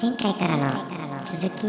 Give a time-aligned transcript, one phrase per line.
[0.00, 1.66] 前回からの続き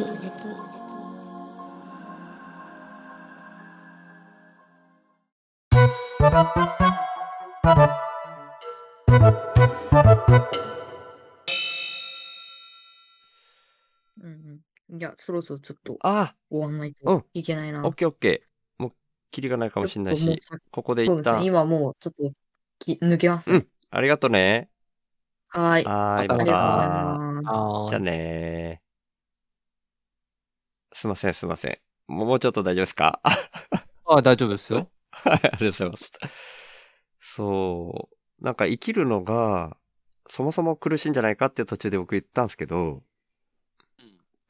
[14.21, 14.61] うん
[14.91, 14.99] うん。
[14.99, 17.79] じゃあ、そろそろちょっとあ終わんないうんといけないな。
[17.83, 18.83] あ、オッケーオッケー。
[18.83, 18.93] もう、
[19.31, 21.33] キリがないかもしれないしちょっともう、さここで一そうですね。
[21.33, 22.31] 旦、今もうちょっと
[22.79, 23.67] き抜けますねうん。
[23.89, 24.69] ありがとね。
[25.49, 25.85] はーい。
[25.85, 26.93] はーい、あまりがとうございた。
[26.97, 27.32] ます。
[27.87, 28.81] じゃああーね
[30.93, 31.77] すいません、すいません。
[32.07, 33.21] もうもうちょっと大丈夫ですか？
[34.05, 34.89] あ、大丈夫ですよ。
[35.11, 36.11] はい、ありがとうございます。
[37.19, 38.09] そ
[38.41, 38.43] う。
[38.45, 39.77] なんか生きるのが、
[40.29, 43.03] そもそも苦しいんじゃないかって途中で僕言ったんですけど、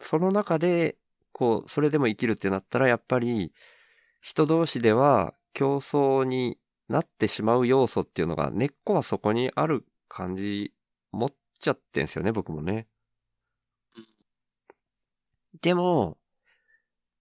[0.02, 0.98] その中で、
[1.32, 3.54] こう、それでも生きるってなったら、やっぱり、
[4.22, 6.58] 人同士では競争に
[6.90, 10.74] なってしまう要素っていうのが、根っこはそこにある感じ、
[11.12, 12.88] 持っちゃってんすよね、僕もね。
[15.62, 16.18] でも、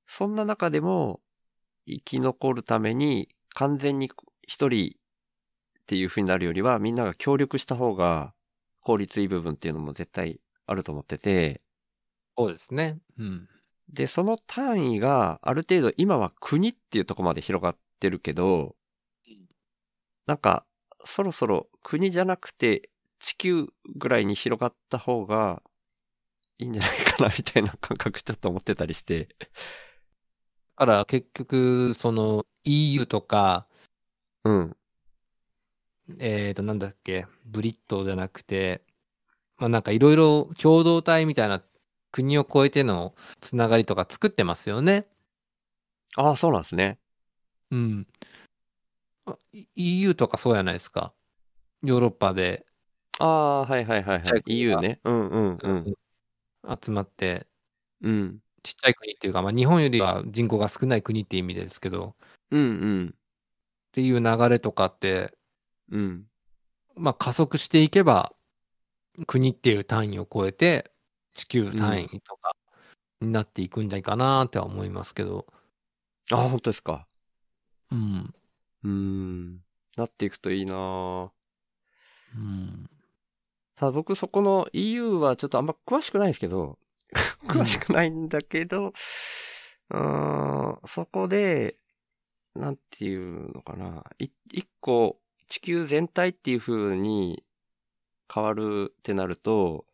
[0.08, 1.20] そんな中でも、
[1.86, 4.10] 生き残るために、完全に
[4.46, 8.34] 一人っていう風になるよりは、みんなが協力した方が、
[8.80, 11.62] 効率いい部分っていうのも絶対あると思ってて、
[12.36, 12.98] そうですね。
[13.18, 13.48] うん。
[13.92, 18.74] で、その単位がある程度今は国っていうところまで広がってるけど、
[20.26, 20.64] なんか
[21.04, 22.90] そろそろ国じゃなくて
[23.22, 25.62] 地球ぐらいに広がった方が
[26.58, 29.28] いいんじゃないかなみたいな感覚ちょっと思ってたりして。
[30.76, 33.68] だから結局、その EU とか、
[34.44, 34.76] うん。
[36.18, 38.82] えっ、と、なんだっけ、ブリットじゃなくて、
[39.56, 41.62] まあなんかいろいろ共同体みたいな
[42.10, 45.06] 国を越えてのつながりとか作ってますよね。
[46.16, 46.98] ああ、そうなんですね。
[47.70, 48.06] うん。
[49.26, 49.36] あ
[49.74, 51.14] EU とかそうやないですか。
[51.84, 52.66] ヨーロッパで
[53.18, 54.42] ああ、はいはいはいはい。
[54.46, 55.00] EU がね。
[55.04, 55.94] うんうんうん。
[56.82, 57.46] 集まって、
[58.00, 58.38] うん。
[58.62, 62.14] ちっちゃい国っていうか、まあ日本よりは人口が少ない国って意味ですけど、
[62.50, 62.64] うんう
[63.04, 63.14] ん。
[63.14, 63.14] っ
[63.92, 65.36] ていう流れとかって、
[65.90, 66.26] うん。
[66.96, 68.34] まあ加速していけば、
[69.26, 70.90] 国っていう単位を超えて、
[71.34, 72.52] 地球単位とか
[73.20, 75.46] になっていくんじゃないかなっては思いますけど、
[76.30, 77.06] ああ、本当ですか。
[77.90, 78.34] うん。
[78.84, 79.60] うーん。
[79.96, 81.30] なっていくといいなぁ
[82.36, 82.88] うん。
[83.82, 86.78] ただ僕そこの EU はちょっとあんま詳しくないんですけど、
[87.50, 88.92] 詳しくないんだけど、
[89.90, 91.78] うーん、そこで、
[92.54, 97.42] なんていうのかな、い一個地球全体っていう風に
[98.32, 99.84] 変わるってなると、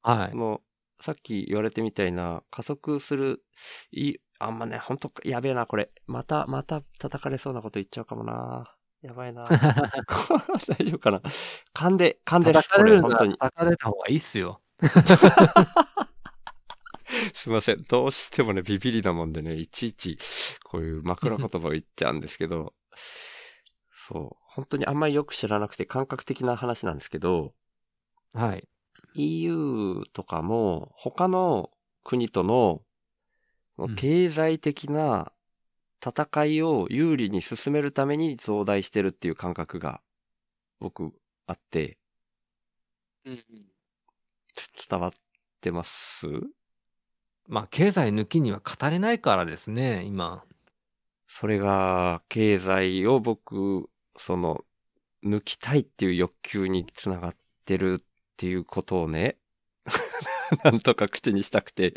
[0.00, 0.34] はい。
[0.34, 0.62] も
[0.98, 3.44] う、さっき言われてみたいな、加速する、
[3.90, 5.90] い、あんまね、ほんと、やべえな、これ。
[6.06, 8.77] また、また叩かれそうなこと言っちゃうかもな。
[9.02, 9.44] やばいな。
[9.46, 11.22] 大丈夫かな？
[11.74, 13.36] 噛んで、噛んでらっこれ、本当に。
[13.38, 14.60] 叩かれた方がいいっすよ。
[17.34, 17.82] すいません。
[17.82, 20.18] どうしてもね、ビビりなもんでね、いちいち、
[20.64, 22.74] こういう枕言葉を言っちゃうんですけど、
[23.92, 24.36] そう。
[24.46, 27.54] 本当にあんまりよく知らなくて感覚的な話なんですけど、
[28.34, 28.68] はい。
[29.14, 31.70] EU とかも、他の
[32.04, 32.82] 国との
[33.78, 35.32] うん経済的な
[36.04, 40.00] 戦いを有利に進めるために増大してるっていう感覚が
[40.80, 41.12] 僕
[41.46, 41.98] あって、
[43.24, 43.44] うん
[44.54, 45.12] つ伝わっ
[45.60, 46.26] てます？
[47.46, 50.44] まあ、経済抜きには語れないからですね、今。
[51.28, 54.64] それが経済を僕、その、
[55.24, 58.04] 抜きたいっていう欲求につながってるっ
[58.36, 59.38] ていうことをね、
[60.64, 61.94] なんとか口にしたくて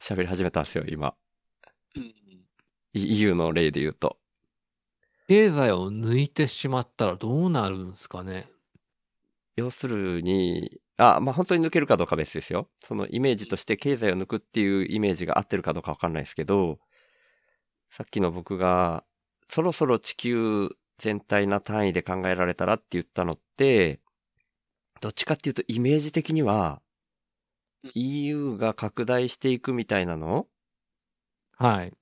[0.00, 1.16] 喋り始めたんですよ、今。
[3.06, 4.18] EU の例で言うと。
[5.28, 8.50] 経済を抜いてしまったらどうなるんですかね？
[9.56, 12.70] 要するに、あ、まあ、本当に抜けるかどうかは別ですよ。
[12.80, 16.78] そのイメージとして経済を抜くっていうイメージが合ってるかどうかわかんないですけど、
[17.90, 19.04] さっきの僕が、
[19.48, 24.00] そろそろ地球全体な単位で考えられたらって言ったのって、
[25.00, 26.80] どっちかっていうとイメージ的には、
[27.94, 30.46] EU が拡大していくみたいなの？
[31.56, 31.97] はい。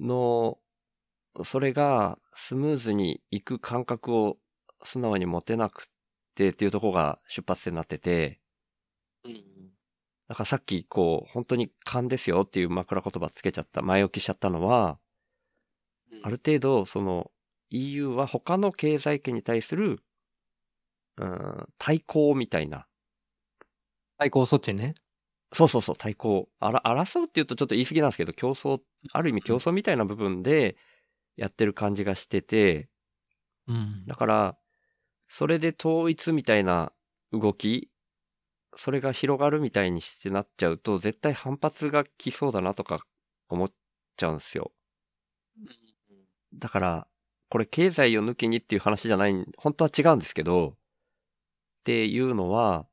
[0.00, 0.58] の、
[1.44, 4.38] それがスムーズにいく感覚を
[4.82, 5.88] 素直に持てなく
[6.34, 8.40] てっていうところが出発点になってて、
[10.28, 14.98] だからさっきこう、本当に勘ですよっていう枕言葉つけちゃった、前置きしちゃったのは、
[16.22, 17.30] ある程度その
[17.70, 20.00] EU は他の経済圏に対する、
[21.16, 22.86] うん、対抗みたいな。
[24.18, 24.94] 対抗措置ね。
[25.52, 26.48] そうそうそう、対抗。
[26.60, 28.80] あら、争うって言うとちょっと言い過ぎなんですけど、競争、
[29.12, 30.76] ある意味競争みたいな部分で
[31.36, 32.90] やってる感じがしてて、
[33.68, 34.06] うん。
[34.06, 34.58] だから、
[35.28, 36.92] それで統一みたいな
[37.32, 37.90] 動き、
[38.76, 43.06] それが広がるみたいにしてなっちゃうと、絶対反発が来そうだなとか
[43.48, 43.72] 思っ
[44.16, 44.72] ちゃうんですよ。
[46.54, 47.08] だから、
[47.50, 50.74] これ経済を抜きにっていう話じゃない、本当は違うんですけど、っ
[51.84, 52.88] ていうのは、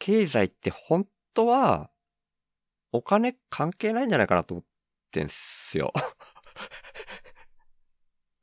[0.00, 1.91] 経済って本当は、
[2.92, 4.64] お金関係ないんじゃないかなと思っ
[5.10, 5.92] てんすよ。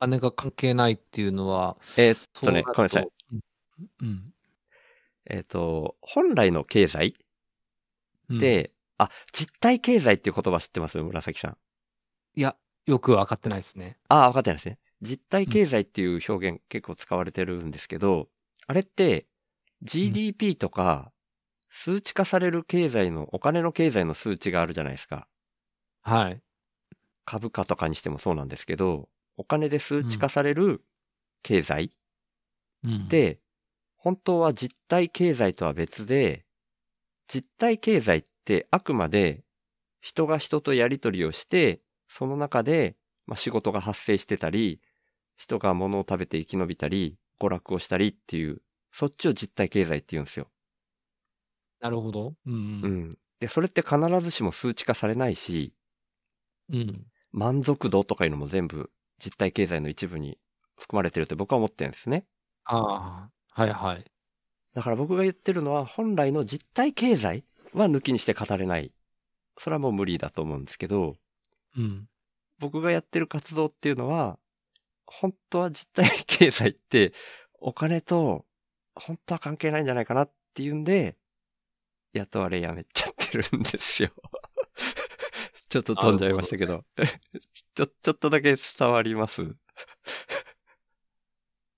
[0.00, 3.08] 金が関係ないっていうのは、えーっとね、ごめんなさい。
[4.00, 4.34] うん。
[5.26, 7.14] えーっと、本来の経済
[8.28, 10.98] うん、で、あ、実体経済っていう言葉知ってます？
[10.98, 11.56] 紫さん。
[12.34, 12.56] いや、
[12.86, 13.98] よくわかってないですね。
[14.08, 14.78] ああ、分かってないですね。
[15.02, 18.28] 実体経済っていう表現結構使われてるんですけど、
[18.66, 19.26] あれって
[19.82, 21.12] GDP とか
[21.70, 25.26] 数値化される経済の、お金の経済の数値があるじゃないですか。
[26.02, 26.42] はい。
[27.24, 30.84] 株価とかにしてもそうなんですけど、お金で数値化される
[31.42, 31.92] 経済
[32.82, 33.40] うん、で、
[33.96, 36.46] 本当は実体経済とは別で、
[37.28, 39.44] 実体経済ってあくまで
[40.00, 42.96] 人が人とやり取りをして、その中で、
[43.26, 44.82] まあ、仕事が発生してたり、
[45.36, 48.62] 人が物を食べて生き延びたり、娯楽をしたりっていう、
[48.92, 50.50] そっちを実体経済って言うんですよ。
[51.80, 52.34] なるほど。
[52.46, 52.94] うんううん。
[53.12, 53.18] ん。
[53.40, 55.74] で、それって必ずしも数値化されないし、
[56.72, 57.06] うん。
[57.32, 60.38] 満足度とかいうのも全部実体経済の一部に
[60.78, 62.26] 含まれてるって僕は思ってるんですね。
[62.64, 63.30] ああ、
[63.62, 64.04] はいはい。
[64.74, 68.92] だから僕が言ってるのは本来の実体経済は抜きにして語れない。
[69.58, 71.16] それはもう無理だと思うんですけど、
[71.76, 72.08] うん。
[72.58, 74.38] 僕がやってる活動っていうのは、
[75.06, 77.14] 本当は実体経済って
[77.60, 78.46] お金と
[78.96, 81.16] 本当は関係ないんじゃないかなっていうんで、
[82.12, 84.10] 雇われやめちゃってるんですよ。
[85.68, 86.84] ちょっと飛んじゃいましたけど。
[87.74, 89.42] ちょ、ちょっとだけ伝わります？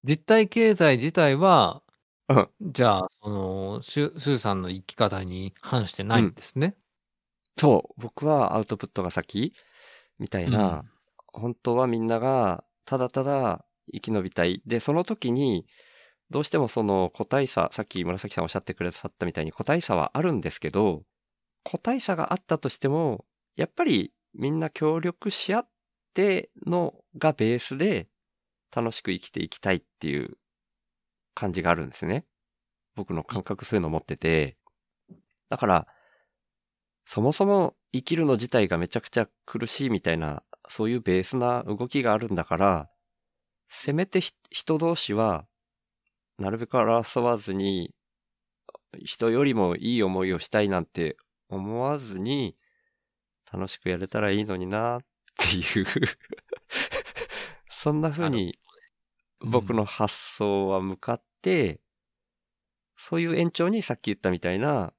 [0.04, 1.82] 実体経済自体は、
[2.28, 6.76] うんじゃあ、その、スーさんの生き方に反してないんですね？
[7.58, 9.52] そう、僕はアウトプットが先
[10.18, 10.84] みたいな、
[11.26, 14.62] 本当はみんながただただ生き延びたい。
[14.66, 15.66] で、その時に、
[16.32, 21.02] どうしてもその個体差、さっき紫さんおっしゃってくださったみたいに個体差はあるんですけど、
[21.62, 23.24] 個体差があったとしても、
[23.54, 25.68] やっぱりみんな協力し合っ
[26.14, 28.08] てのがベースで
[28.74, 30.38] 楽しく生きていきたいっていう
[31.34, 32.24] 感じがあるんですね。
[32.96, 34.56] 僕の感覚そういうの持ってて。
[35.50, 35.86] だから、
[37.04, 42.88] そもそも生きるの自体がめちゃくちゃ苦しいみたいな、そういうベースな動きがあるんだから、
[43.68, 44.20] せめて
[44.50, 45.46] 人同士は、
[46.42, 47.94] なるべく争わずに、
[49.04, 51.16] 人よりもいい思いをしたいなんて
[51.48, 52.56] 思わずに、
[53.52, 55.00] 楽しくやれたらいいのになっ
[55.38, 55.86] ていう、
[57.70, 58.58] そんな風に
[59.38, 61.80] 僕の発想は向かって、
[62.96, 64.92] そういう延長にさっき言ったみたいな、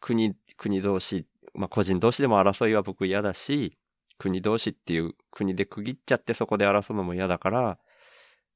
[0.00, 3.76] 国、国同士、まあ個人同士でも争いは僕嫌だし、
[4.16, 7.78] 国同士っていう国で区切っちゃってそこで争うのも嫌だから、っ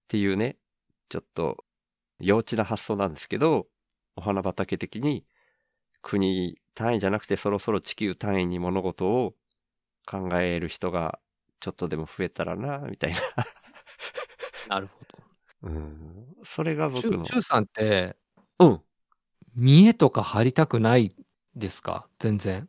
[0.08, 0.56] ていうね、
[1.10, 1.66] ちょっと
[2.20, 3.66] 幼稚な発想なんですけど、
[4.16, 5.24] お花畑的に
[6.02, 9.34] 国単位じゃなくてそろそろ地球単位に物事を
[10.06, 11.18] 考える人が
[11.60, 13.18] ちょっとでも増えたらな、みたいな。
[14.68, 15.00] なるほ
[15.62, 16.26] うん。
[16.44, 16.94] それがど。
[16.94, 17.36] 僕のシュシ。
[17.36, 18.16] ュウさんって、
[18.58, 18.80] うん。
[19.54, 21.14] 見栄とか張りたくない
[21.54, 22.08] ですか？
[22.18, 22.66] 全然。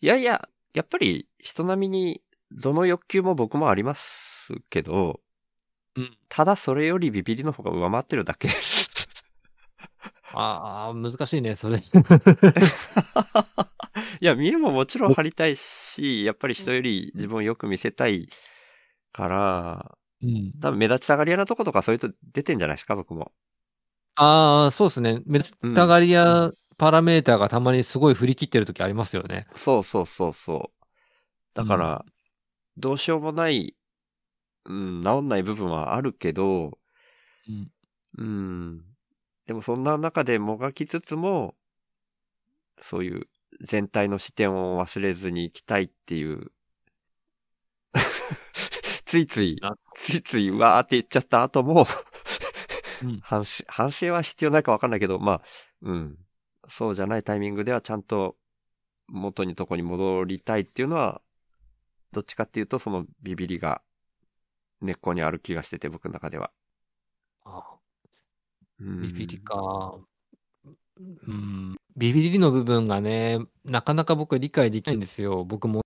[0.00, 5.20] いやいや、やっぱり人並みにどの欲求も僕もありますけど、
[5.96, 6.16] うん。
[6.28, 8.48] ただそれよりビビりの方が上回ってるだけ。
[10.32, 11.78] ああ、難しいね、それ。
[14.20, 18.28] いや、見栄ももちろん張りたいし、やっぱり人より自分をよく見せたい
[19.12, 20.52] から、うん。
[20.60, 23.32] 多分目立ちたがり屋なとことかそういうと出てんじゃないですか、僕も。
[24.16, 25.22] ああ、そうですね。
[25.26, 29.46] 目立ちたがりやパラメーターがたまにすごい振り切ってる時ありますよね。
[29.54, 30.86] そうそうそうそう。
[31.54, 32.04] だから、
[32.76, 33.74] どうしようもない、
[34.66, 36.78] うん、治んない部分はあるけど、
[37.48, 37.70] うん。
[38.18, 38.84] うん。
[39.46, 41.54] でもそんな中でもがきつつも、
[42.80, 43.28] そういう
[43.62, 46.52] 全体の視点を忘れずに行きたいっていう、
[49.06, 51.86] ついついな、ついついわーって言っちゃった後も、
[53.02, 55.42] うん反省、反省は必要ないかわかんないけど、まあ、
[55.82, 56.18] うん。
[56.68, 58.36] そうじゃないタイミングではちゃんと
[59.06, 61.22] 元にとこに戻りたいっていうのは、
[62.12, 63.82] どっちかっていうとそのビビりが
[64.80, 66.50] 根っこにある気がしてて、僕の中では。
[67.44, 67.76] あ
[68.80, 69.98] うんビビりか。
[70.98, 71.76] うん。
[71.96, 75.44] ビビりの部分がね、なかなか僕は理解できないんですよ。
[75.44, 75.82] 僕も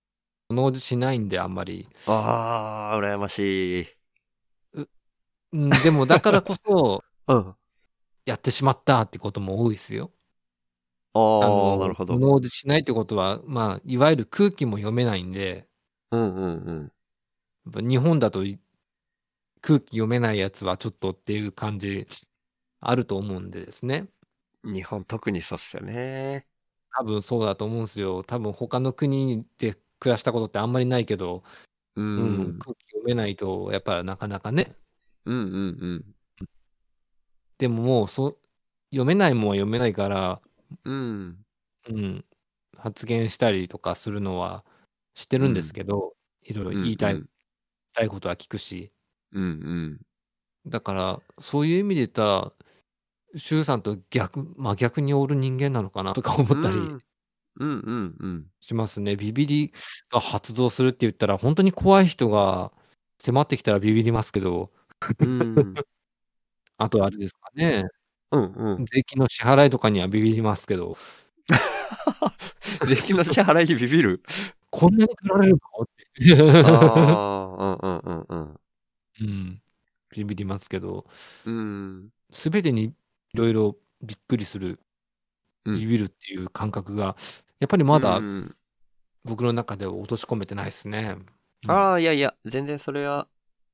[0.49, 1.87] 物しないんで、あんまり。
[2.07, 3.87] ああ、羨ましい。
[5.53, 7.55] うん、でもだからこそ、 うん。
[8.25, 10.11] やってしまったってことも多いですよ。
[11.13, 12.13] ああなるほど。
[12.13, 15.67] 物おじしないってことは、まあ、いわゆる空気も読めないんで、
[16.11, 16.91] うんうん
[17.75, 17.87] うん。
[17.87, 18.59] 日本だとい
[19.61, 22.07] 空気読めないやつはちょっとっていう感じ
[22.79, 24.07] あると思うんでですね。
[24.63, 26.47] 日本特にそうっすよね。
[26.93, 28.23] 多分そうだと思うんですよ。
[28.23, 31.43] 多分他の国で暮らしたことってあんまりないけど、
[31.95, 32.59] ううん、ん。
[32.59, 34.75] 空気読めないと、やっぱなかなかね。
[35.25, 35.43] うんうん
[35.79, 36.15] うん。
[37.57, 38.37] でももうそ、
[38.91, 40.41] 読めないもんは読めないから、
[40.83, 41.45] うん。
[41.89, 42.25] うん、
[42.77, 44.65] 発言したりとかするのは
[45.15, 47.29] してるんですけど、いろいろ言いたい、うん言い
[47.93, 48.91] たいことは聞くし。
[49.33, 50.71] うんうん。
[50.71, 52.53] だから、そういう意味で言ったら、
[53.37, 57.01] 周さんと逆、真逆におる人間なのかなとか思ったりうん
[57.59, 58.47] うんうんうん。
[58.61, 59.15] しますね。
[59.17, 59.73] ビビり
[60.11, 62.71] が発動するって言ったら、本当に怖い人が
[63.19, 64.69] 迫ってきたらビビりますけど、
[65.21, 65.75] うん
[66.77, 67.85] あとあれですかね、
[68.31, 68.85] うんうん。
[68.85, 70.97] 税金の支払いとかにはビビりますけど、
[72.87, 74.23] 税金の支払いにビビる？
[74.71, 75.83] こんなに取られるの？
[75.83, 76.63] って。
[76.67, 78.59] ああ、うんうんうんうん。
[79.19, 79.61] うん、
[80.11, 81.05] ビビりますけど、
[81.45, 82.11] うん。
[82.31, 82.93] すべてにい
[83.37, 84.79] ろいろびっくりする、
[85.65, 87.15] うんビビるっていう感覚が、
[87.59, 88.55] やっぱりまだうん
[89.23, 91.17] 僕の中では落とし込めてないですね。
[91.63, 93.27] うんああ、いやいや、全然それは、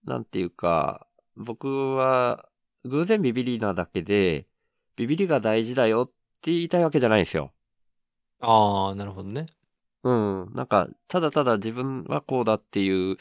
[0.03, 2.49] なんていうか、僕は、
[2.83, 4.47] 偶然ビビリなだけで、
[4.95, 6.07] ビビリが大事だよっ
[6.41, 7.53] て言いたいわけじゃないんですよ。
[8.39, 9.45] ああ、なるほどね。
[10.03, 10.53] うん。
[10.53, 13.17] なんか、ただただ自分はこうだっていう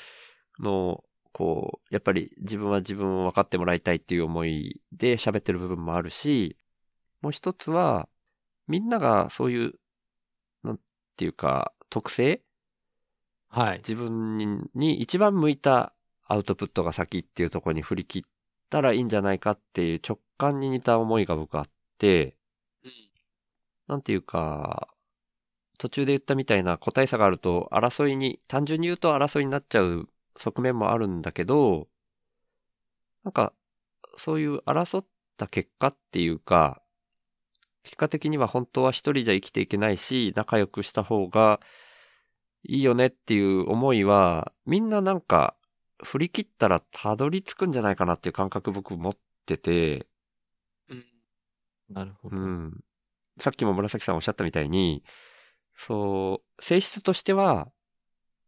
[0.61, 1.06] のを、
[1.37, 6.57] こう、やっぱり自分は自分を分かってもらいたいっていう思いで喋ってる部分もあるし、
[7.21, 8.09] もう一つは、
[8.69, 9.75] みんながそういう、
[10.63, 10.81] なん
[11.19, 12.41] ていうか、特性？
[13.49, 13.79] はい。
[13.79, 15.93] 自分にに一番向いた
[16.25, 18.23] アウトプットが先っていうところに振り切っ
[18.71, 22.39] たらいいんじゃないかっていう直感に似た思いが僕あって、
[23.89, 24.89] なんていうか、
[25.77, 31.89] 途中で言ったみたいな個体差があると争いに、単純に言うと争いになっちゃう側面もあるんだけど、
[33.25, 33.53] なんか、
[34.17, 36.83] そういう争った結果っていうか、
[37.83, 41.61] 結果的には本当は一人じゃ生きていけないし、仲良くした方が
[42.65, 45.57] いいよねっていう思いは、みんななんか、
[46.03, 49.17] 振り切ったらたどり着くんじゃないかなっていう感覚僕持っ
[49.47, 50.07] てて、
[51.89, 52.37] なるほど。
[52.37, 52.81] うん。
[53.39, 55.05] さっきも紫さんおっしゃったみたいに、
[55.77, 57.71] そう、性質としては、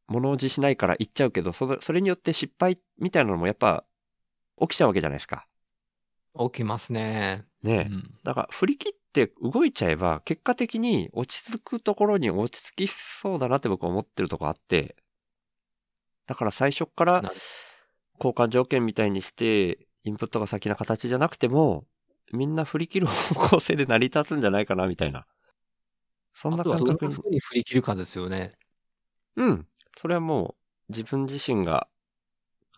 [0.08, 3.84] 物おじしないから言っちゃうけど、それ、それによって失敗みたいなのもやっぱ
[4.60, 5.46] 起きちゃうわけじゃないですか。
[6.38, 7.44] 起きますね。
[7.62, 7.90] ねえ。
[7.90, 14.96] うんだから振り切って動いちゃえば、結果的に落ち着くところに落ち着きそうだなって僕は思ってるとこあって、
[16.26, 17.22] だから最初から
[18.18, 21.84] 交換条件みたいにして、インプットが先な形じゃなくても、
[22.32, 25.26] みんな振り切る方向性で成り立つんじゃないかなみたいな。
[26.34, 27.16] そんなあとはどんな感覚に。
[27.16, 28.56] 風に振り切るかですよね。
[29.36, 29.66] うん。
[30.00, 30.54] それはも
[30.88, 31.88] う自分自身が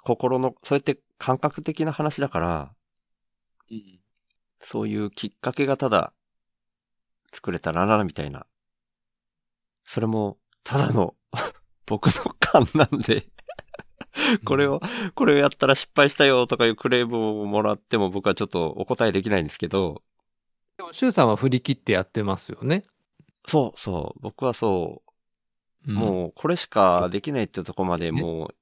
[0.02, 2.74] 心の、そうやって感覚的な話だから、
[4.60, 6.14] そういうきっかけがただ
[7.30, 8.46] 作れたらな、みたいな。
[9.84, 11.14] それも、ただの
[11.84, 13.28] 僕の勘なんで、
[14.46, 14.80] これを、
[15.14, 20.02] これをやったら失敗したよとかいうクレームをもらっても僕はちょっとお答えできないんですけど、
[20.78, 22.84] でも、シュウさんは振り切ってやってますよね。
[23.46, 25.02] そうそう、僕はそ
[25.86, 28.54] う、うんもうこれしかできないってところまでもう、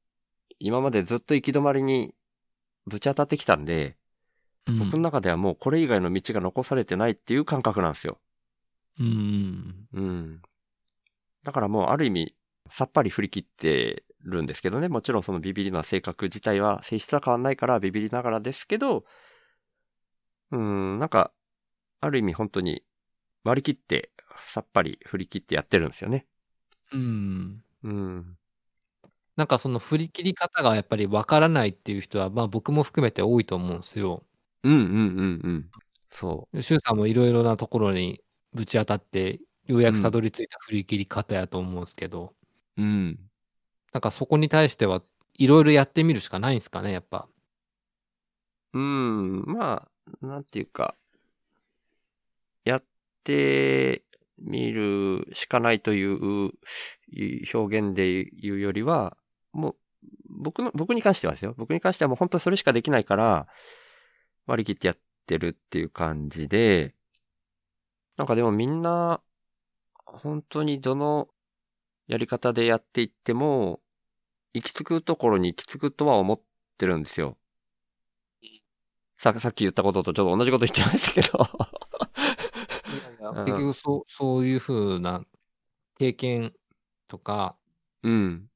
[0.59, 2.15] 今までずっと行き止まりに
[2.87, 3.97] ぶち当たってきたんで、
[4.67, 8.19] うん僕の中ではもうこれ以外の道が残されてないっていう感覚なんですよ。
[9.01, 9.89] うん。
[9.95, 10.43] うん。
[11.43, 12.35] だからもうある意味、
[12.71, 14.89] さっぱり振り切ってるんですけどね。
[14.89, 19.05] もちろんそのビビりの性格自体は、性質は変わんないからビビりながらですけど、
[20.51, 21.33] うん、なんか、
[22.01, 22.83] ある意味本当に
[23.45, 24.11] 割り切って、
[24.47, 26.27] さっぱり振り切ってやってるんですよね。
[26.93, 27.63] うん。
[27.83, 28.39] うん。
[29.37, 34.25] なんかその振り切り方がやっぱりわからないっていう人は、まあ僕も含めて多いと思うんですよ。
[34.65, 35.71] うんうんうんうん。
[36.11, 38.21] そシュウさんもいろいろなところに
[38.53, 42.35] ぶち当たって、ようやくたどり着いた振り切り方やと思うんですけど、
[42.77, 42.83] う。
[42.83, 43.19] うん。
[43.93, 45.03] なんかそこに対しては
[45.35, 47.29] いろいろやってみるしかないんですかね、やっぱ。
[48.73, 49.45] うん。
[49.47, 49.89] ま
[50.23, 50.95] あ、なんていうか、
[52.65, 52.85] やっ
[53.25, 54.03] て
[54.41, 56.53] みるしかないという
[57.53, 59.17] 表現で言うよりは、
[59.53, 59.77] もう、
[60.29, 61.55] 僕の、僕に関してはですよ。
[61.57, 63.49] 僕に関してはもう本当それしかできないから、
[64.47, 66.95] 割り切ってやってるっていう感じで、
[68.17, 69.21] なんかでもみんな、
[70.05, 71.29] 本当にどの
[72.07, 73.81] やり方でやっていっても、
[74.55, 76.41] 行き着くところに行き着くとは思っ
[76.79, 77.37] てるんですよ。
[79.19, 81.78] さ、さっき言ったこととちょっと同じこと言っちゃいましたけど。
[83.33, 85.25] 結局そう、そういうふうな
[85.99, 86.53] 経験
[87.09, 87.57] とか、
[88.03, 88.49] うん。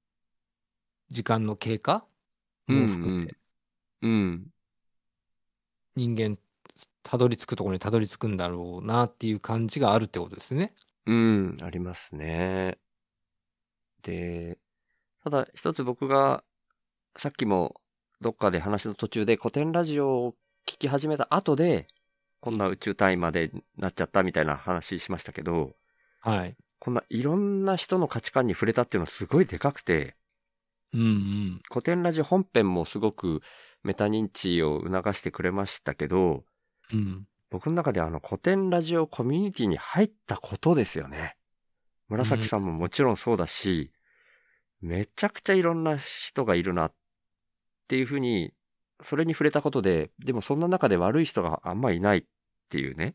[1.10, 2.06] 時間の経過？
[2.68, 3.36] うんも含めて、
[4.02, 4.46] うん。
[5.96, 6.38] 人間、
[7.02, 10.74] たどり着くところにたどり着くんだろうなっていう感じがあるってことですね。
[11.06, 12.78] うん、ありますね。
[14.02, 14.58] で、
[15.24, 16.44] ただ一つ僕が、
[17.16, 17.74] さっきも
[18.20, 20.34] どっかで話の途中で古典ラジオを
[20.66, 21.88] 聞き始めた後で、
[22.42, 25.76] こんな宇宙単位までなっちゃったみたいな話しましたけど、
[26.20, 26.56] はい。
[26.80, 30.16] こんないろんな人の価値観に触れたっていうのはすごいでかくて、
[30.92, 31.62] うんうん。
[31.70, 33.42] 古典ラジオ本編もすごく
[33.84, 36.42] メタ認知を促してくれましたけど、
[36.92, 37.28] うん。
[37.48, 41.36] 僕の中であの古典ラジオコミュニティに入ったことですよね。
[42.08, 43.92] 紫さんももちろんそうだし、
[44.80, 46.92] めちゃくちゃいろんな人がいるなっ
[47.86, 48.52] ていうふうに、
[49.04, 52.26] それに触れたことで、でもそんな中で悪い人があんまいない
[52.72, 53.14] っていうね。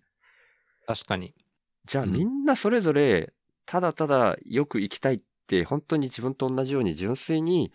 [0.85, 1.33] 確かに。
[1.85, 3.33] じゃあうんみんなそれぞれ、
[3.65, 7.71] ただただよく生きたいって、本当に自分と同じように純粋に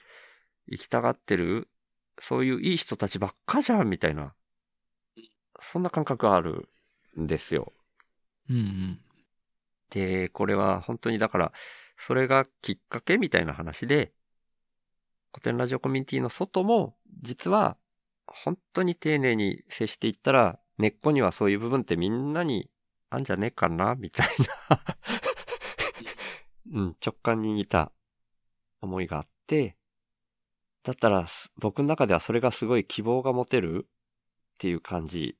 [0.70, 1.68] 生きたがってる、
[2.20, 4.32] そういういい人たちばっかじゃん、みたいな。
[5.60, 6.68] そんな感覚がある
[7.18, 7.72] んですよ。
[8.48, 9.00] うんうん。
[9.90, 11.52] で、これは本当にだから、
[11.98, 14.12] それがきっかけみたいな話で、
[15.32, 17.76] 古典ラジオコミュニティの外も、実は、
[18.26, 22.68] 本当に丁寧に接していったら、根っこにはそういう部分ってみんなに
[23.08, 24.28] あんじゃねえかなみたい
[24.68, 24.80] な。
[26.72, 27.92] うん、直感に似た
[28.80, 29.76] 思いがあって、
[30.82, 33.88] だったら、す僕の中ではそれがすごい希望が持てるっ
[34.58, 35.36] ていう感じ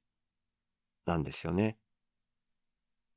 [1.07, 1.77] なんですよね。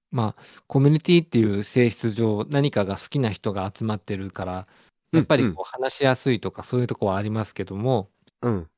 [0.10, 4.67] まあ、コミュニティっていう性質上、何かが好きな人が集まってるから、
[5.12, 8.10] やっぱりこう話しやすいとかそういうとこはありますけども、
[8.41, 8.53] うん。
[8.53, 8.70] うん、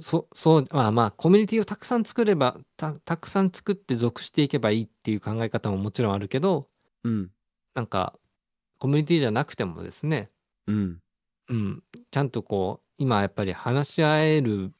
[0.00, 6.68] そ、そう、まあまあ、コミュニティをたくさん作れば、た、たくさん作って属していけばいいっていう考え方ももちろんあるけど、
[7.02, 7.30] うん。
[7.74, 8.18] なんか、
[8.78, 10.30] コミュニティじゃなくてもですね、
[10.66, 11.00] うん。
[11.48, 14.72] うん、ちゃんとこう、今やっぱり話し合える、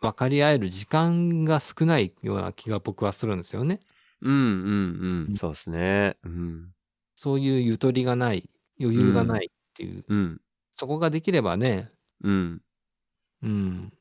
[0.00, 3.80] 分かり合える時間が少ないような気が僕はするんですよね。
[4.22, 5.36] うん、うん、うん。
[5.36, 6.16] そうですね。
[6.24, 6.72] うん。
[7.14, 8.48] そういうゆとりがない、
[8.80, 10.40] 余裕がないっていう、うん。
[10.76, 11.90] そこができればね、
[12.22, 12.62] うん。
[13.42, 13.92] うん、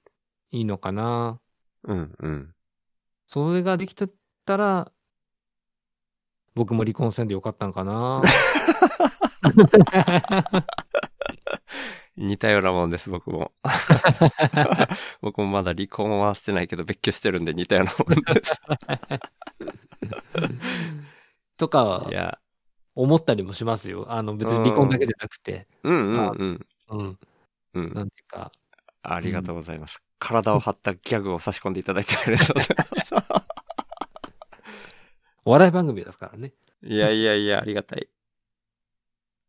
[0.53, 1.41] いいのかな。
[1.83, 2.53] うん、うん。
[3.27, 4.07] それができて
[4.45, 4.91] たら、
[6.53, 8.21] 僕も離婚せんでよかったんかな。
[12.15, 13.51] 似たようなもんです、僕も。
[15.21, 18.61] 僕もまだ離婚はしてないけど、別居してるんで似たようなもんです。
[21.57, 22.37] とかい、や、
[22.93, 24.05] 思ったりもしますよ。
[24.07, 26.67] あの、別に離婚だけじゃなくて、うん、うん、うん。
[26.89, 27.19] うん、
[27.73, 27.93] うん。
[27.95, 28.51] なんていうか、
[29.03, 30.01] ありがとうございます。
[30.19, 33.13] 体を張ったギャグを差し込んでいただいてありがとうございます。
[35.45, 36.53] お 笑い番組ですからね。
[36.81, 38.07] いやいやいや、ありがたい。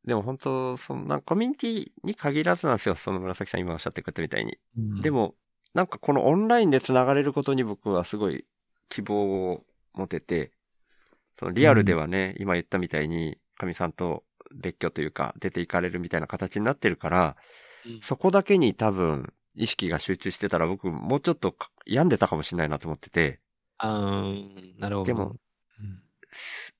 [0.05, 2.95] でも本当、そんなコミュニティに限らずなんですよ。
[2.95, 4.59] その紫さん今おっしゃってくれたみたいに。
[5.01, 5.35] でも、も、
[5.73, 8.45] なんかこのオンラインで繋がれることに僕はすごい
[8.89, 9.65] 希望を
[9.95, 10.53] 持てて、
[11.39, 17.37] そのリアルではね、今言ったみたいに、かみさんと別居というか、出ていかれるみたいな形になってるから、
[17.87, 23.41] うんそこだけに多分、意識が集中してたら僕もうちょっとか病んでたかもしれないなと思ってて、
[23.79, 25.07] あーなるほど。
[25.07, 25.37] でも
[25.81, 26.03] うん、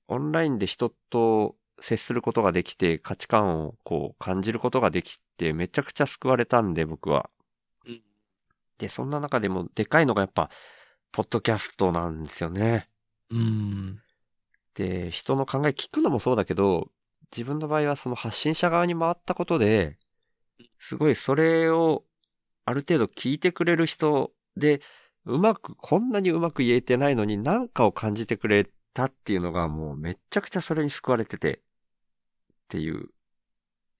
[0.09, 7.31] オンラインで人と接することができて、価値観をこう感じることができて、めちゃくちゃ救われたんで、僕は。
[7.87, 8.03] うん
[8.79, 10.51] で、そんな中でもでかいのがやっぱ、
[11.13, 12.91] ポッドキャストなんですよね。
[13.31, 14.03] うん、
[14.75, 16.91] で、人の考え聞くのもそうだけど、
[17.31, 19.99] 自分の場合はその発信者側に回ったことで、
[20.79, 22.05] すごいそれを
[22.65, 24.81] ある程度聞いてくれる人で、
[25.27, 31.61] うまく、こんなにうまく言えてないのに何かを感じてくれたっていうのがもうめっちゃくちゃそれに救われてて、っ
[32.69, 33.09] ていう。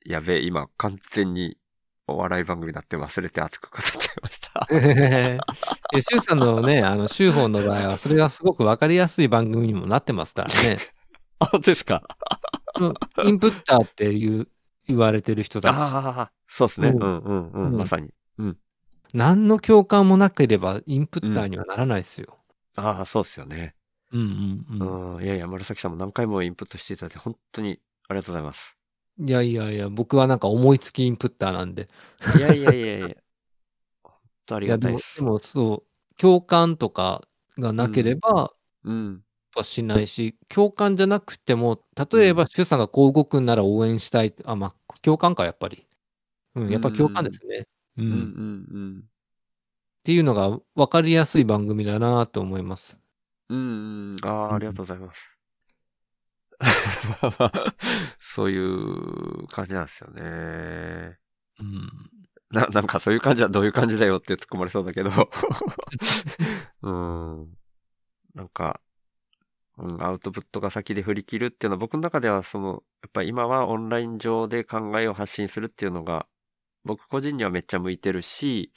[0.07, 1.57] やべえ、今完全に
[2.07, 4.67] お笑い番組だって忘れて熱く語っちゃいました。
[4.71, 10.79] え、シュウさんのね、あの、シュウホンの場合は、それはすごくわかりやすい番組にもなってますからね。
[11.41, 12.03] あ、本当ですか？
[12.81, 12.95] うん
[13.27, 14.49] インプッターっていう
[14.87, 15.73] 言われてる人たち。
[15.75, 16.89] ああ、そうですね。
[16.89, 18.13] ううんんうんうん、うんまさに。
[19.13, 22.37] 何の共感もなければインプッターにはならないですよ。
[22.77, 23.77] ああ、そうですよね。
[24.13, 25.15] うんうんうん。
[25.17, 25.25] うん。
[25.25, 28.77] いやいや、紫さんも何回もインプットしていただいて、本当にありがとうございます。
[29.19, 31.89] いやいやいや、僕はなんか思いつきインプッターなんで。
[32.37, 33.09] いやいやいやいや。
[34.03, 34.13] 本
[34.47, 35.17] 当ありがたいです。
[35.17, 37.23] でもそう、共感とか
[37.57, 39.23] がなければ、うん。
[39.55, 41.81] はしないし、共感じゃなくても、
[42.13, 44.35] 例えば、シュウさんがこう動くんなら応援したい。
[44.45, 45.87] あ、まあ、共感か、やっぱり。
[46.57, 47.67] うん、やっぱ共感ですね。
[47.97, 48.07] うん。
[48.07, 48.21] うんうっ
[49.01, 49.05] ん
[50.05, 53.01] ていうのが分かりやすい番組だなと思います。
[53.49, 53.59] うん。
[53.59, 54.27] うんうん。
[54.27, 55.31] ああ、ありがとうございます。
[56.61, 57.75] まあまあ
[58.21, 61.19] そういう感じなんですよね。
[61.61, 61.91] うん。
[62.51, 65.11] な、なんかそういう感じはどういう感じだよって突っ込まれそうだけど。
[66.83, 67.55] うん。
[68.35, 68.81] なんか、
[69.79, 76.27] うん、アウトプットが先で振り切るっていうのは僕の中ではその、やっぱり今はオンライン上で考えを発信するっていうのが、
[76.85, 78.73] 僕個人にはめっちゃ向いてるし、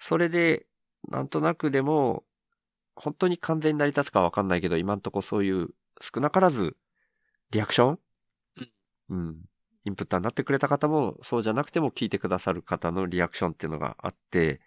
[0.00, 0.66] それで、
[1.08, 2.24] なんとなくでも、
[2.94, 5.68] 本当に完全に成り立つかわかんないけど、今んとこそういう
[6.00, 6.76] 少なからず、
[7.50, 7.98] リアクション？
[9.10, 9.36] うん。
[9.84, 14.60] インプッターになってくれた方も、そうじゃなくても聞いてくださる方のリアクションっていうのがあって、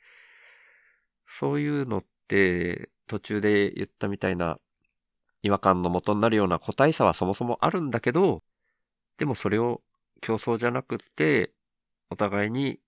[1.27, 4.59] そういうのって、途中で言ったみたいな、
[5.41, 8.43] 違和感の元になるような個体差はそもそもあるんだけど、
[9.17, 9.81] でもそれを
[10.21, 11.53] 競争じゃなくって、
[12.09, 12.79] お互いに、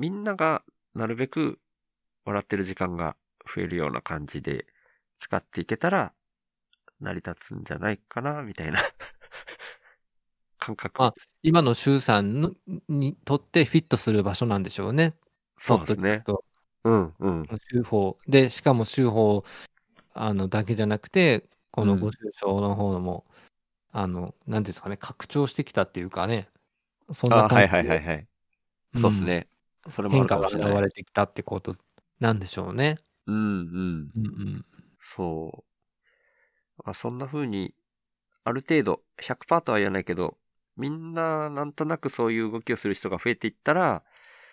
[0.00, 1.58] みんながなるべく
[2.24, 3.16] 笑ってる時間が
[3.54, 4.64] 増えるような感じで
[5.18, 6.14] 使っていけたら、
[7.00, 8.80] 成り立つんじゃないかな、みたいな
[10.58, 11.02] 感覚。
[11.04, 12.54] あ今の周さんの
[12.88, 15.14] にとってフィットする場所なんでしょうね。
[15.58, 16.24] そうですね。
[16.84, 17.42] うん、うん。
[17.42, 19.44] の手法で、しかも手法
[20.14, 23.26] あのだけじゃなくて、このうんご愁傷の方も、
[23.92, 26.48] あの、なんですかね、拡張してきたっていうかね、
[27.12, 28.28] そんな感じではいはいはい。
[28.98, 29.48] そうですね。
[29.88, 30.48] それもあ変化が。
[30.48, 31.76] 現れてきたってこと
[32.18, 32.98] なんでしょうね。
[33.26, 34.10] うん、うん。
[34.16, 34.66] うんうん。
[35.00, 35.64] そ
[36.78, 36.82] う。
[36.84, 37.74] あそんな風に、
[38.44, 40.36] ある程度、100%とは言わないけど、
[40.76, 44.02] みんななんとなくそういう動きをする人が増えていったら、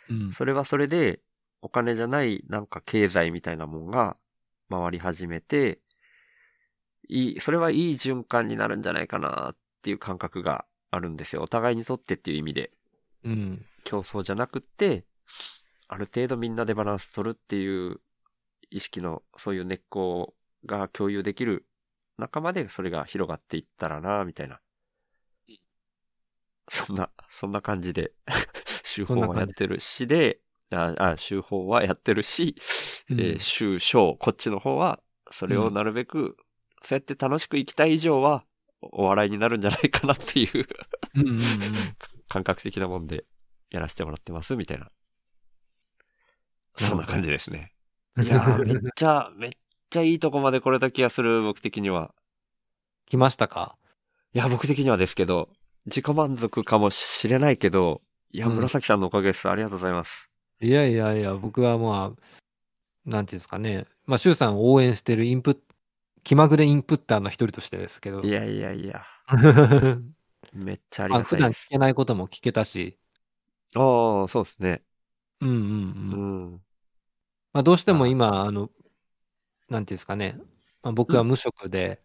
[0.10, 1.22] うんそれはそれで、
[1.62, 4.16] お金じゃないなんか経済みたいなもんが
[4.70, 5.80] 回り始めて、
[7.10, 11.42] いい、それはいい循環になるんじゃないかなっていう感覚があるんですよ。
[11.42, 12.72] お互いにとってっていう意味で。
[13.24, 13.66] うん。
[13.84, 15.06] 競争じゃなくって、
[15.88, 18.00] ある程度みんなでバランス取るっていう
[18.70, 20.36] 意識の、そういう根っこ
[20.66, 21.66] が共有できる
[22.18, 24.60] 仲間でそれが広がっていったらな、みたいな。
[26.70, 28.12] そんな、そんな感じで、
[28.84, 32.56] 手法はやってるしで、あ、あ、手法はやってるし、
[33.10, 36.38] うんえー、手章、こっちの方は、それをなるべく、
[36.82, 38.46] そうやって楽しく生きたい以上は、
[38.82, 40.68] お笑いになるんじゃないかなっていう
[41.16, 41.42] うん。
[42.28, 43.26] 感覚的なもんで
[43.70, 44.92] やらせてもらってます、みたいな。
[46.78, 47.74] そんな感じですね。
[48.22, 49.52] いやー、めっちゃ、 めっ
[49.90, 52.14] ちゃいいとこまで来れた気がする、僕的には。
[53.08, 53.76] 来ましたか？
[54.34, 55.50] いや、僕的にはですけど、
[55.86, 59.50] 自己満足かもしれないけど、いや、うん紫さんのおかげです。
[59.50, 60.30] ありがとうございます。
[60.60, 62.22] いやいやいや、僕はまあ、
[63.10, 65.60] なんていうんですかね、まあ、周さんを応援してるインプッ
[66.24, 69.06] 気まぐれインプッターの一人としてですけどい、やいやいや、
[70.54, 71.66] めっちゃありがたいです。
[71.68, 72.98] 聞けないことも聞けたし、
[73.76, 74.84] ああ、そうですね。
[75.42, 76.62] うんうんううん。
[77.58, 77.60] ん。
[77.60, 78.70] まあ、どうしても今、あの、
[79.70, 80.40] なんていうんですかね、
[80.84, 82.00] まあ、僕は無職で、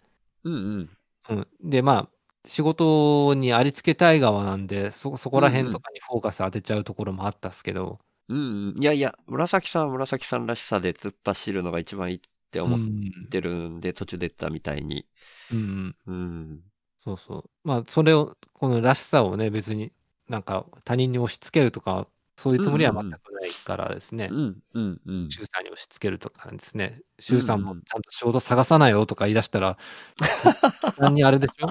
[0.44, 0.90] うんうん。
[1.30, 8.82] うん、で、まあ、仕事にありつけたい側なんで、そ、そこら辺とかにフォーカス当てちゃうところもあったっすけど、うんうん。
[8.82, 15.06] いやいや、紫さんは紫さんらしさで突っ走るのが一番いいって思っうんてるんで、途中で言ったみたいに。
[15.52, 16.14] うんうん、う
[16.54, 16.60] ん。
[17.00, 17.50] そうそう。
[17.64, 19.92] まあ、それを、このらしさをね、別に
[20.28, 24.34] なんか他人に押し付けるとか、そういうつもりは全くないからですねう。
[24.34, 25.28] んうんうん。
[25.30, 27.00] 周さんに押し付けるとかですね。
[27.20, 29.76] 周さんうんうんもちゃんと仕事探さないよとか言い出したら、
[30.98, 31.68] 単にあれでしょ？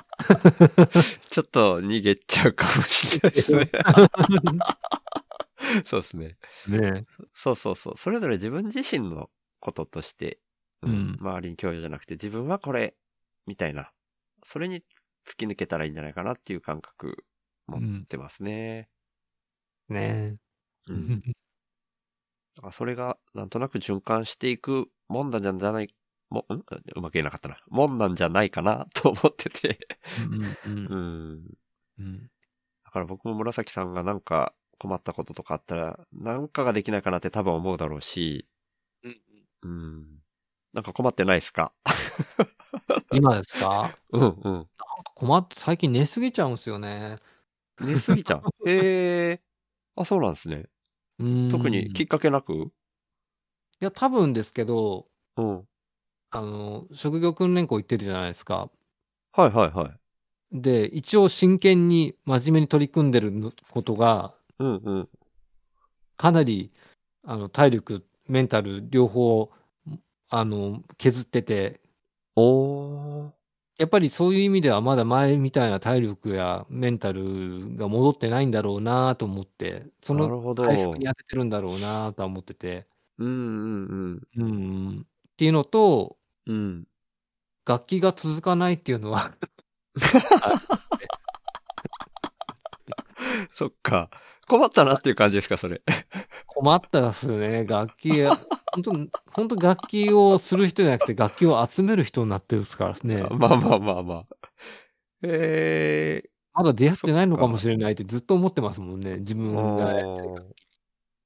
[1.29, 3.71] ちょっと逃げちゃうかもしれないですね。
[5.85, 6.37] そうですね。
[6.67, 7.97] ねそうそうそう。
[7.97, 10.39] それぞれ自分自身のこととして、
[10.83, 12.95] うん周りに共有じゃなくて、自分はこれ、
[13.47, 13.91] みたいな。
[14.45, 14.81] それに
[15.27, 17.25] 突き抜けたらいいんじゃないかなっていう感覚
[17.67, 18.89] 持ってますね。
[19.89, 19.93] え。
[19.93, 20.37] ね
[20.87, 20.93] うえ。
[20.93, 21.21] ん。
[22.55, 25.95] だからそれが、なんとなく循環していくもんなんじゃない、
[26.29, 26.53] も、ん？
[26.95, 27.57] うまく言えなかったな。
[27.67, 29.79] もんなんじゃないかな と思ってて。
[30.17, 31.51] うんうんううんん。
[31.99, 32.31] うん
[32.85, 38.47] だから僕も紫さんがなんか困ったこととかあったら、なんかができないかなって多分思うだろうし、
[39.63, 40.19] うん。
[40.73, 41.73] なんか困ってないですか？
[43.11, 43.99] 今ですか？
[44.11, 44.69] うんうん。
[44.79, 47.19] なんか困って、最近寝すぎちゃうんですよね。
[47.79, 48.69] 寝すぎちゃう？
[48.69, 49.43] へえ。
[49.95, 50.65] あ、そうなんですね。
[51.19, 52.53] うん特にきっかけなく？
[52.53, 52.69] い
[53.79, 55.67] や、多分ですけど、うん。
[56.31, 58.69] あの、職業訓練校行ってるじゃないですか。
[59.33, 60.61] はいはいはい。
[60.61, 65.09] で、一応真剣に真面目に取り組んでるのことが、うんうん。
[66.17, 66.71] かなり、
[67.23, 69.51] あの、体力、メンタル、両方、
[70.29, 71.81] あの、削ってて、
[72.35, 73.40] おー。
[73.81, 80.65] やっぱりそういう意味ではまだ前みたいな体力やメンタルが戻ってないんだろうなと思って、そのなるほど。
[80.65, 82.85] 回復に当ててるんだろうなとは思ってて、
[83.17, 83.31] うんう
[84.05, 86.15] んうん、っていうのと、
[86.45, 86.55] うん。
[86.55, 86.87] うん。
[87.65, 89.33] 楽器が続かないっていうのは
[93.55, 94.11] そっか。
[94.51, 95.81] 困ったなっていう感じですか、それ。
[96.45, 97.65] 困ったですよね。
[97.65, 98.23] 楽器、
[98.73, 98.91] 本当
[99.31, 103.23] 本当楽器をする人じゃなくて楽器を集める人になってるですからね。
[103.29, 104.25] まあまあまあまあ。
[105.23, 109.19] えまだ出会ってないのかもしれないってずっと思ってますもんね。
[109.19, 110.43] 自ー、分がやってるあー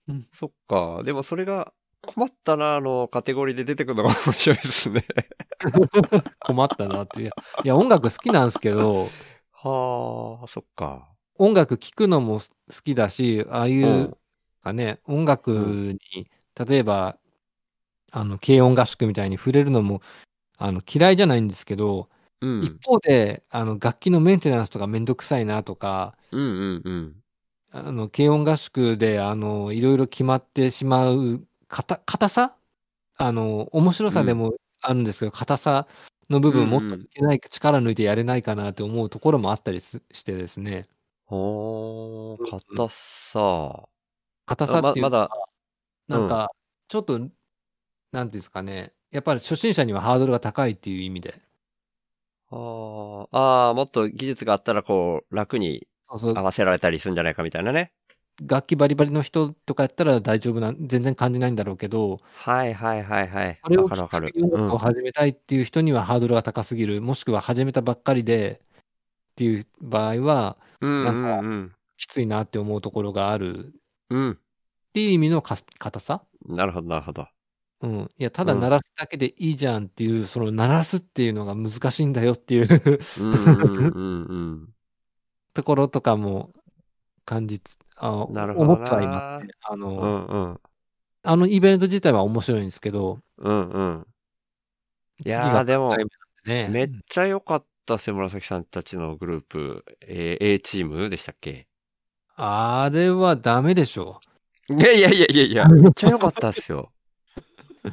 [0.09, 1.01] うんそっか。
[1.03, 1.73] でもそれが
[2.05, 5.03] 困ったなのカテゴリーで出てくるのが面白いですね。
[6.39, 7.31] 困ったなっていう。
[7.63, 9.09] いや、音楽好きなんですけど、
[9.51, 11.14] はあ、そっか。
[11.38, 12.45] 音楽聴くのも好
[12.84, 14.17] きだし、ああいううん
[14.63, 15.76] かね、音楽う
[16.13, 16.30] に、
[16.67, 17.19] 例えば、
[18.12, 20.02] あの、軽音合宿みたいに触れるのも、
[20.58, 22.10] あの、嫌いじゃないんですけど、
[22.41, 22.62] うん。
[22.62, 27.21] 一方で、あの、楽器のメンテナンスとかめんどくさいなとか、うんうんうん。
[27.71, 32.58] あの、軽音合宿で、あの、いろいろ決まってしまう、硬さ？
[33.17, 35.88] あの、面白さでもあるんですけど、硬さ
[36.30, 40.88] の部分もっといけない、力抜いてやれないかなって思うところもあったりすしてですね。
[41.25, 43.89] ほー、うん硬さ。
[44.45, 45.29] 硬さっていうか、ままだ。
[46.07, 46.51] なんか、
[46.88, 51.41] ちょっと、なんていうんですかね、やっぱり初心者にはハードルが高いっていう意味で、
[52.49, 53.27] あー。
[53.31, 57.91] あー、もっと技術があったらこう、楽に合わせられたりするんじゃないかみたいなね。
[58.41, 63.59] 楽器バリバリの人とかやったら大丈夫な、全然感じないんだろうけど、はいはいはいはい。
[63.61, 64.31] あれをわかるわかる。
[64.33, 68.61] きっかけに音楽を始めたいっていう人にはハードルが高すぎる、もしくは始めたばっかりで
[69.36, 71.76] っていう場合は、うんうなんか。
[71.98, 73.74] きついなって思うところがある
[74.10, 74.32] うん。
[74.32, 74.38] っ
[74.93, 77.28] ていう意味のか硬さなるほどなるほど。
[77.82, 78.12] うん。
[78.17, 83.00] いや、ただうん鳴らすだけでいいじゃんっていう、その鳴らすっていうのが難しいんだよっていう。
[85.54, 86.54] ところとかも
[87.26, 89.54] 感じつ、あ思ってはいますね。
[89.62, 90.62] あうの、んうん。
[91.24, 94.08] あのイベント自体は面白いんですけど、うんうん。
[95.26, 96.06] いやー次がでも3回
[96.45, 97.00] 目なんでめっね。
[97.10, 99.86] ちゃ良かったっすよ、紫さんたちのグループ。
[100.02, 101.67] えー A チームでしたっけ？
[102.36, 104.19] あれはダメでしょ
[104.69, 106.91] いやいやいやいやいや、めっちゃ良かったっすよ。
[107.84, 107.89] う。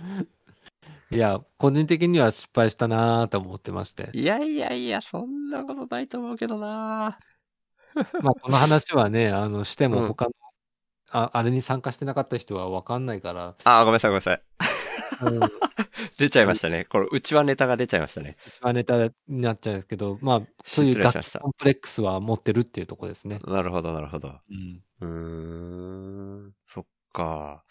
[1.15, 4.15] いや、個人的には失敗したなーと思ってまして。
[4.15, 7.19] いやいやいや、そんなことないと思うけどな
[8.23, 10.33] まあ、この話はね、あの、してうんも他の、
[11.11, 14.43] ああれに参加してなかった人は分かんないから、あー、ごめんなさいごめんなさい。
[15.21, 15.41] うん、
[16.19, 16.85] 出ちゃいましたね。
[16.85, 18.37] これ、うちはネタが出ちゃいましたね。
[18.47, 23.41] 一番ネタになっちゃうんですけど、まあ、そういう楽コンプレックスは持ってるっていうところですね。
[23.47, 24.29] なるほど、なるほど。
[24.29, 24.83] うん。
[25.01, 27.65] うーん、そっか。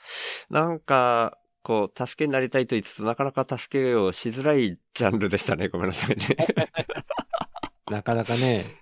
[0.50, 5.68] なんか、こう、助けになりたいと言いつつ、なかなか助けをしづらいジャンルでしたね。
[5.68, 6.26] ごめんなさいね。
[7.90, 8.78] なかなかね、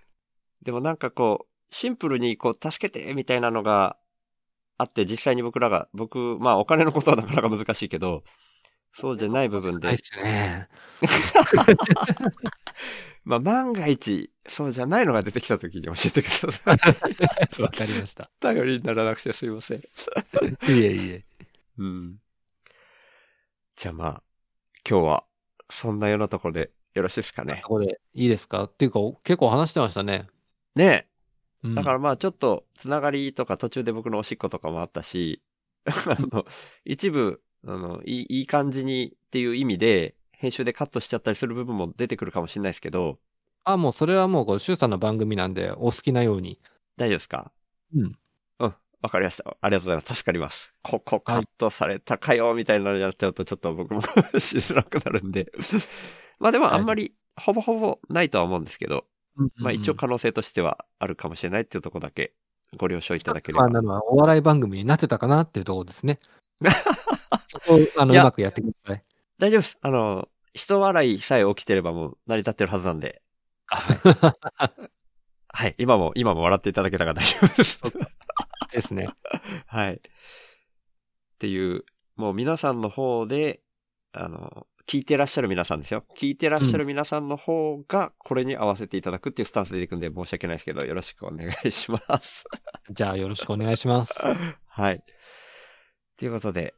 [0.62, 3.98] でもなんかこう、シンプルにこう、助けてみたいなのが
[4.78, 8.24] あって、実際に僕らが、僕、まあお金のことはなかなか難しいけど、
[8.94, 10.68] そうじゃない部分でないっ、すね。
[13.24, 16.48] まあ万が一、そうじゃないのが出てきた時に教えてくださ
[17.58, 17.62] い。
[17.62, 18.30] わかりました。
[18.40, 19.80] 頼りにならなくてすいません。
[19.80, 19.82] い
[20.68, 21.26] えいえ。
[21.78, 22.18] うん。
[23.76, 24.24] じゃあまあ、
[24.90, 25.24] 今日は、
[25.70, 27.76] そんなようなところでよろしいですかねこ。
[27.76, 28.64] こでいいですか？
[28.64, 30.28] っていうか、結構話してましたね。
[30.76, 31.08] ね
[31.64, 31.76] うんえ。
[31.76, 35.42] だからまあちょっと、つながりとか途中で僕のおしっことかもあったし、
[35.86, 36.46] あの、
[36.86, 43.20] 一部、あの、いい、いい感じにっていう意味で、編集でカットしちゃったりする部分も出てくるかもしれないですけど、
[43.66, 46.60] あ、もうそれはもう、こう、シュウさんの番組なんで、お好きなように。
[46.98, 47.52] 大丈夫ですか？
[47.94, 48.18] うん。
[48.60, 48.76] うん。
[49.02, 49.58] わかりました。
[49.62, 50.16] ありがとうございます。
[50.16, 50.74] 助かります。
[50.82, 54.02] ここカットされたかよ、みたいなのやっちゃうとちょっと僕も
[54.40, 55.52] しづらくなるんで。
[56.40, 59.06] まあでもあんまり、ほぼほぼないとは思うんですけど、
[59.58, 62.34] まあ一応可能性としてはあるかもしれないっていうところだけ
[62.78, 63.68] ご了承いただければ。
[63.68, 66.20] まあ、なのは、お笑い番組になってたかなっていうところですね。
[67.50, 69.04] そこを、あの、いうやまくやってください。
[69.38, 69.78] 大丈夫です。
[69.82, 73.22] あの、人笑いさえ起きてればもう成り立ってるはずなんで。
[75.52, 75.76] はい。
[75.78, 77.80] 今も、今も笑っていただけたから大丈夫です。
[78.72, 79.10] ですね。
[79.68, 79.94] はい。
[79.96, 80.00] っ
[81.40, 81.86] ていう、
[82.16, 83.62] もう皆さんの方で、
[84.14, 86.04] あの、聞いてらっしゃる皆さんですよ。
[86.18, 92.44] 聞いてらっしゃる皆さんの方が、これに合わせていただくっていうスタンスでいくんで申し訳ないですけど、よろしくお願いします。
[92.90, 94.14] じゃあ、よろしくお願いします。
[94.68, 95.04] はい。
[96.18, 96.74] ということで、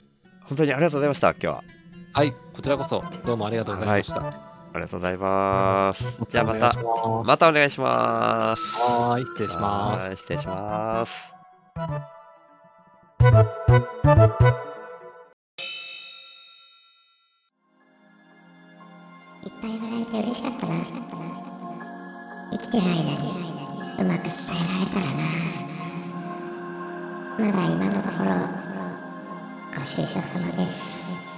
[0.52, 1.64] 本当にありがとうございました、今日は。
[2.12, 4.20] はい、こちらこそ、どうもありがとうございました。
[4.20, 4.32] あ
[4.76, 6.04] りがとうございます。
[6.28, 8.62] じゃあまた、ままたお願いします。
[8.78, 10.08] はーい、失礼します。
[10.08, 11.34] はい失礼します。
[19.46, 20.84] いっぱい笑えて嬉しかったな
[22.52, 23.16] 生きてる間に
[24.00, 25.24] うまく伝えられたらな
[27.40, 28.61] まだ今のところ
[29.76, 31.31] ご愁傷様です